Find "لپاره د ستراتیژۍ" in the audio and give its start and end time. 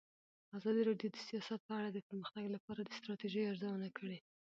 2.55-3.43